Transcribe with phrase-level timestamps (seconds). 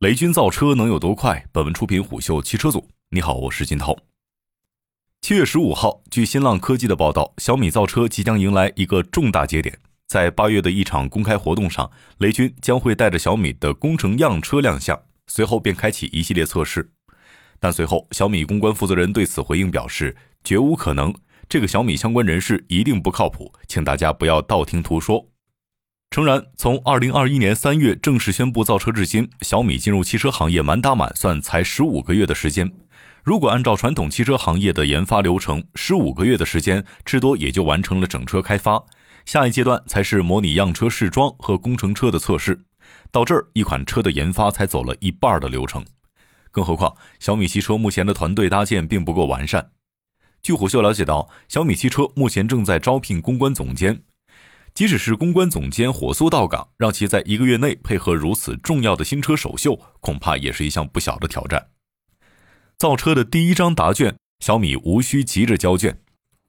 [0.00, 1.46] 雷军造车能有多快？
[1.52, 2.86] 本文出品虎嗅汽车组。
[3.08, 3.96] 你好，我是金涛。
[5.22, 9.78] 七月十五号，据新浪科技的报道，小米造车即将迎来一个重大节点。
[10.06, 16.90] 在八月的一场公开活动上，雷军将会带着小米的工程样车亮相，随后便开启一系列测试。
[17.58, 21.14] 但随后，小米公关负责人对此回应表示，绝无可能，
[21.48, 25.26] 这个小米相关人士一定不靠谱，请大家不要道听途说。
[26.10, 32.72] 诚然，从二零二一年三月正式宣布造车至今，小米进入汽车行业满打满算才十五个月的时间。
[33.22, 38.82] 如果按照传统汽车行业的研发流程，十五个月的时间，至多也就完成了整车开发。
[39.26, 42.64] 下一阶段才是模拟样车试装和工程车的测试。
[43.10, 45.84] 到这儿，一款车的研发才走了一半的流程。
[46.50, 49.72] 更何况，小米汽车目前的团队搭建并不够完善。
[50.40, 54.04] 据虎嗅了解到，小米汽车目前正在招聘公关总监。
[54.76, 61.68] 即使是公关总监火速到岗，让其在一个月内配合如此重要的新车首秀，恐怕也是一项不小的挑战。
[62.76, 65.98] 造车的第一张答卷，小米无需急着交卷，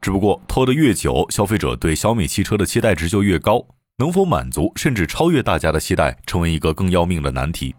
[0.00, 3.66] 只不过拖得越久，消费者对小米汽车的期待值就越高，
[3.98, 7.74] 能否满足甚至超越大家的期待，成为一个更要命的难题。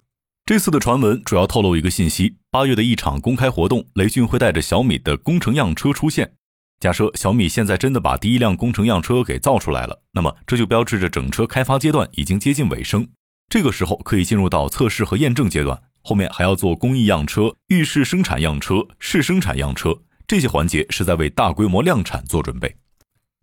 [0.45, 6.33] 这次的传闻主要透露一个信息：八月的一场公开活动，雷军会带着小米的工程样车出现。
[6.79, 13.07] 假设小米现在真的把第一辆工程样车给造出来了，那么这就标志着整车开发阶段已经接近尾声。
[13.49, 22.75] 这个时候可以进入到测试和验证阶段，后面还要做工艺样车、预试生产样车、试生产样车，这些环节是在为大规模量产做准备。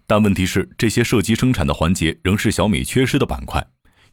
[0.06, 3.64] 但问题是，这些涉及生产的环节仍是小米缺失的板块。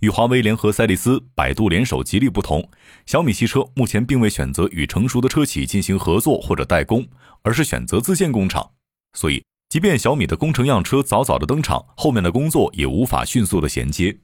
[0.01, 2.69] 与华为联合赛力斯、百度联手吉利不同，
[3.07, 7.03] 小米汽车目前并未选择与成熟的车企进行合作或者代工，
[7.41, 8.69] 而是选择自建工厂。
[9.17, 14.19] 所以，即便小米的工程样车早早的登场，后面的工作也无法迅速的衔接。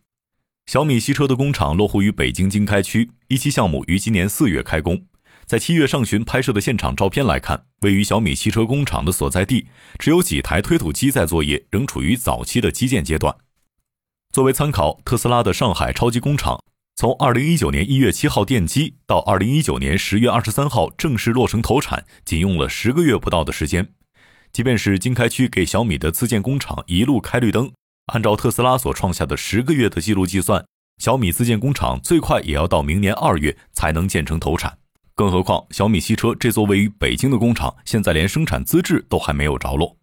[0.68, 5.04] 小米汽车的工厂落户于北京经开区，一期项目于今年四月开工。
[5.48, 9.66] 在七月上旬拍摄的现场照片来看，位于小米汽车工厂的所在地
[9.98, 13.36] 只有几台推土机在作业，仍处于早期的基建阶段。
[14.32, 16.64] 作为参考，特斯拉的上海超级工厂
[16.96, 23.92] 从二零一九年一月七号奠基到二零一九年十月二十三号正式落成投产，仅用了十个月不到的时间。
[24.54, 27.72] 即便是经开区给小米的自建工厂一路开绿灯，
[28.14, 30.64] 按照特斯拉所创下的十个月的记录计算，
[31.00, 34.78] 小米自建工厂最快也要到明年二月才能建成投产。
[35.16, 39.98] 更何况小米汽车这座位于北京的工厂，现在连生产资质都还没有着落。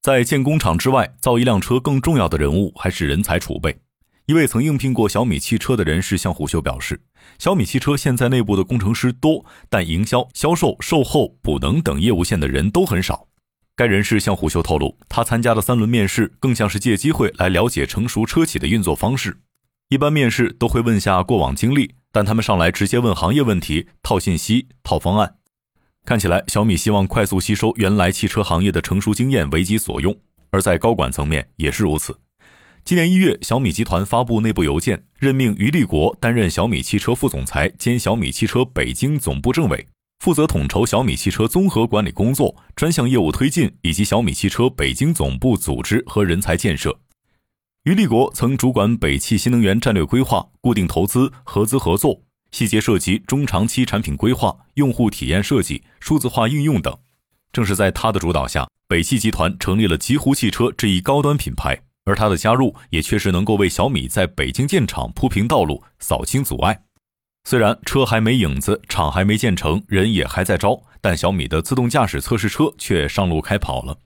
[0.00, 3.78] 在建工厂之外，造一辆车更重要的人物还是人才储备。
[4.26, 7.00] 一位曾应聘过小米汽车的人士向虎嗅表示，
[7.38, 13.28] 小米汽车现在内部的工程师多，但营销、销售、售后、补能等业务线的人都很少。
[13.74, 19.38] 该人士向虎嗅透露，他参加的三轮面试更像是借机会来了解成熟车企的运作方式。
[19.88, 25.36] 一般面试都会问下过往经历，但他们上来直接问行业问题，套信息、套方案。
[26.04, 30.16] 看起来小米希望快速吸收原来汽车行业的成熟经验为己所用，
[30.50, 32.18] 而在高管层面也是如此。
[32.84, 39.86] 今年一月，小米集团发布内部邮件，任命于立国担任小米汽车副总裁兼小米汽车北京总部政委。
[40.22, 46.96] 负责统筹小米汽车综合管理工作、专项业务推进以及小米汽车北京总部组织和人才建设。
[47.82, 52.22] 于立国曾主管北汽新能源战略规划、固定投资、合资合作，
[52.52, 56.96] 细节涉及中长期产品规划、用户体验设计、数字化应用等。
[57.52, 66.80] 正是在他的主导下，北汽集团成立了极狐汽车这一高端品牌，而他的加入也确实能够为小米在北京建厂铺平道路、扫清阻碍。
[67.44, 73.98] 虽然车还没影子，厂还没建成，人也还在招，但小米的自动驾驶测试车却上路开跑了。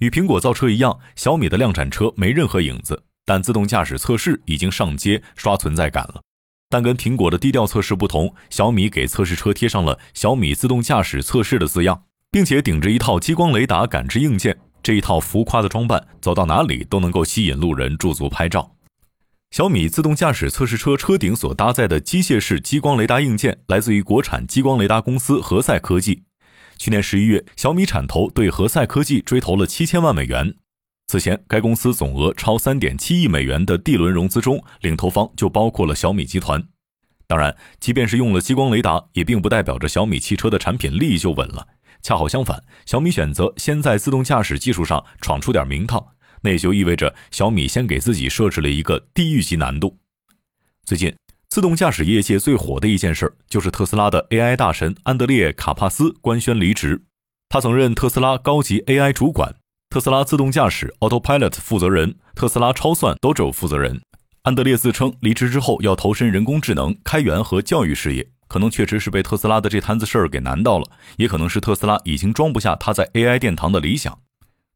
[0.00, 6.20] 与苹果造车一样，小米的量产车没任何影子，但自动驾驶测试已经上街刷存在感了。
[6.68, 12.02] 但跟苹果的低调测试不同，小米给测试车贴上了“小米自动驾驶测试”的字样，
[12.32, 14.58] 并且顶着一套激光雷达感知硬件。
[14.82, 18.72] 这一套浮夸的装扮，走到哪里都能够吸引路人驻足拍照。
[19.54, 26.24] 小米自动驾驶测试车车顶所搭载的机械式激光雷达硬件来自于国产激光雷达公司何赛科技。
[26.76, 30.56] 去年十一月，小米产投对何赛科技追投了七千万美元。
[31.06, 36.66] 此前，该公司总额超三点七亿美元的 D 轮融资中，领投方就包括了小米集团。
[37.28, 41.68] 当然，即便是用了激光雷达，也并不代表着小米汽车的产品力就稳了。
[42.02, 46.04] 恰好相反，小米选择先在自动驾驶技术上闯出点名堂。
[46.44, 49.98] 那也就意味着小米先给自己设置了一个地狱级难度。
[50.84, 51.16] 最近，
[51.48, 57.02] 自动驾驶业界最火的一件事，就是特斯拉的 AI 大神安德烈·卡帕斯官宣离职。
[57.48, 59.54] 他曾任特斯拉高级 AI 主管、
[59.88, 64.02] 特斯拉自动驾驶 Autopilot 负责人、特斯拉超算 Dojo 负责人。
[64.42, 74.18] 安德烈自称离职之后要投身人工智能、开源和教育事业，可能确实是被特斯拉的这摊子事儿给难到了，也可能是特斯拉已经装不下他在 AI 殿堂的理想。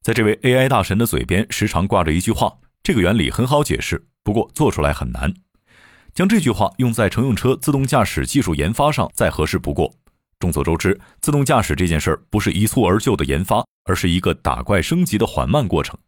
[0.09, 2.51] 在这位 AI 大神的嘴边，时常挂着一句话
[2.83, 5.35] ：“这个原理很好解释，不过做出来很难。”
[6.17, 9.93] 将这句话用在乘用车自动驾驶技术研发上，再合适不过。
[10.39, 15.99] 众所周知，自动驾驶这件事儿不是一蹴而就的研发，而是一个打怪升级的缓慢过程。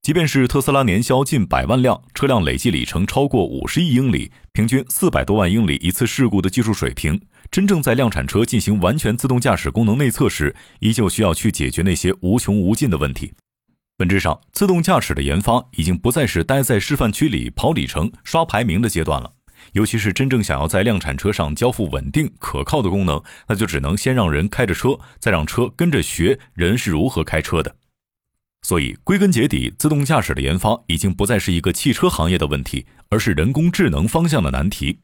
[0.00, 7.20] 即便是特斯拉年销近百万辆，车辆累计里程超过五十亿英里，平均四百多万英里一次事故的技术水平，
[7.50, 13.34] 真正在量产车进行完全自动驾驶功能内测时，依旧需要去解决那些无穷无尽的问题。
[14.02, 19.32] 本质上，自动驾驶的研发已经不再是待在示范区里跑里程、刷排名的阶段了。
[19.74, 27.76] 尤其是真正想要在量产车上交付稳定可靠的功能，那就只能先让人开着车，再让车跟着学人是如何开车的。
[28.62, 34.98] 所以，归根结底，自动驾驶的研发已经不再是一个汽车行业的问题，而是人工智能方向的难题。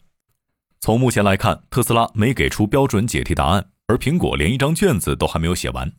[0.80, 5.92] 从目前来看，特斯拉没给出标准解题答案，而苹果连一张卷子都还没有写完。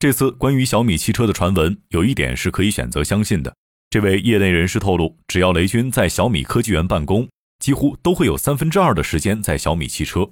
[0.00, 3.52] 这次关于小米汽车的传闻，有一点是可以选择相信的。
[3.90, 7.28] 这位业内人士透露，只要雷军在小米科技园办公，
[7.58, 10.30] 几乎都会有三分之二的时间在小米汽车。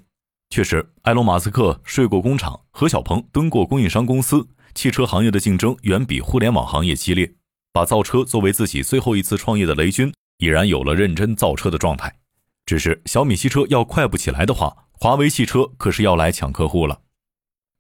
[0.50, 4.46] 确实，埃隆·马斯克睡过工厂，何小鹏蹲过供应商公司。
[4.72, 7.34] 汽车行业的竞争远比互联网行业激烈，
[7.72, 12.14] 把造车作为自己最后一次创业的雷军，已然有了认真造车的状态。
[12.66, 17.00] 只是小米汽车要快不起来的话，华为汽车可是要来抢客户了。